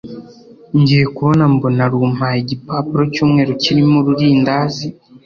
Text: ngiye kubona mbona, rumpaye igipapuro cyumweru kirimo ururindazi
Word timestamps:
ngiye 0.79 1.05
kubona 1.15 1.43
mbona, 1.53 1.83
rumpaye 1.91 2.37
igipapuro 2.43 3.03
cyumweru 3.13 3.51
kirimo 3.63 3.95
ururindazi 4.01 4.87